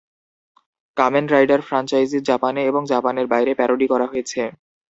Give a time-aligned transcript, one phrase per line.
[0.97, 4.41] Come in Rider franchise জাপানে এবং জাপানের বাইরে প্যারোডি করা হয়েছে।